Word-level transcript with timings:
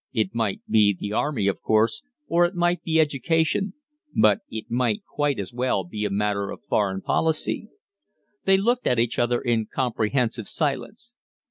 It 0.13 0.33
might 0.33 0.61
be 0.67 0.97
the 0.99 1.13
army, 1.13 1.45
of 1.45 1.61
course, 1.61 2.01
or 2.27 2.43
it 2.43 2.55
might 2.55 2.81
be 2.81 2.99
education; 2.99 3.75
but 4.19 4.39
it 4.49 4.71
might 4.71 5.03
quite 5.05 5.37
as 5.39 5.53
well 5.53 5.83
be 5.83 6.05
a 6.05 6.09
matter 6.09 6.49
of 6.49 6.63
foreign 6.67 7.01
policy!" 7.03 7.69
They 8.45 8.57
looked 8.57 8.87
at 8.87 8.97
each 8.97 9.19
other 9.19 9.39
in 9.39 9.67
comprehensive 9.67 10.47
silence. 10.47 11.15